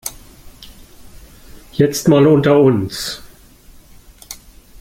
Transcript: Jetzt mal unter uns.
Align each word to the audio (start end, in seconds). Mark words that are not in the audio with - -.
Jetzt 1.73 2.07
mal 2.07 2.25
unter 2.25 2.59
uns. 2.59 3.21